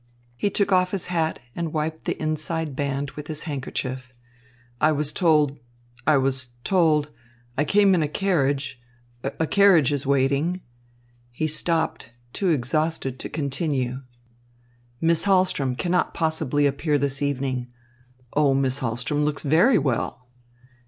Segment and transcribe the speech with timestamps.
[0.35, 4.11] He took off his hat and wiped the inside band with his handkerchief.
[4.81, 5.59] "I was told
[6.07, 7.11] I was told
[7.55, 8.81] I came in a carriage
[9.21, 10.61] a carriage is waiting"
[11.39, 14.01] He stopped, too exhausted to continue.
[14.99, 17.67] "Miss Hahlström cannot possibly appear this evening."
[18.33, 20.25] "Oh, Miss Hahlström looks very well!"